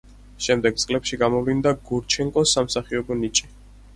[0.45, 3.51] შემდეგ წლებში გამოვლინდა გურჩენკოს სამსახიობო ნიჭი.